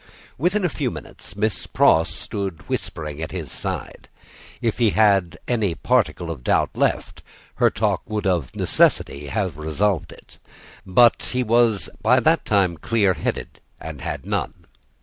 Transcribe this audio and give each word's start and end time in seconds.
Within 0.39 0.65
a 0.65 0.69
few 0.69 0.89
minutes, 0.89 1.35
Miss 1.35 1.67
Pross 1.67 2.09
stood 2.11 2.67
whispering 2.67 3.21
at 3.21 3.29
his 3.31 3.51
side. 3.51 4.09
If 4.59 4.79
he 4.79 4.89
had 4.89 5.33
had 5.33 5.39
any 5.47 5.75
particle 5.75 6.31
of 6.31 6.43
doubt 6.43 6.71
left, 6.73 7.21
her 7.57 7.69
talk 7.69 8.01
would 8.07 8.25
of 8.25 8.55
necessity 8.55 9.27
have 9.27 9.57
resolved 9.57 10.11
it; 10.11 10.39
but 10.87 11.21
he 11.33 11.43
was 11.43 11.87
by 12.01 12.19
that 12.19 12.45
time 12.45 12.77
clear 12.77 13.13
headed, 13.13 13.59
and 13.79 14.01
had 14.01 14.25
none. 14.25 14.65